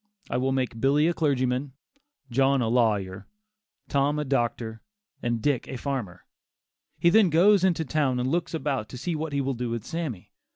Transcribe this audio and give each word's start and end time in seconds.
I 0.31 0.37
will 0.37 0.51
make 0.51 0.81
Billy 0.81 1.07
a 1.07 1.13
clergyman; 1.13 1.73
John 2.31 2.59
a 2.59 2.69
lawyer; 2.69 3.27
Tom 3.87 4.17
a 4.17 4.25
doctor, 4.25 4.81
and 5.21 5.43
Dick 5.43 5.67
a 5.67 5.77
farmer." 5.77 6.25
He 6.97 7.11
then 7.11 7.29
goes 7.29 7.63
into 7.63 7.85
town 7.85 8.19
and 8.19 8.27
looks 8.27 8.55
about 8.55 8.89
to 8.89 8.97
see 8.97 9.13
what 9.15 9.31
he 9.31 9.41
will 9.41 9.53
do 9.53 9.69
with 9.69 9.85
Sammy. 9.85 10.31